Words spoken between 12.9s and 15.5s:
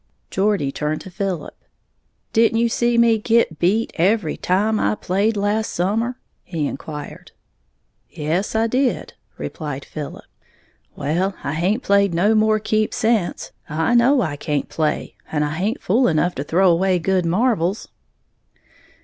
sence. I know I can't play, and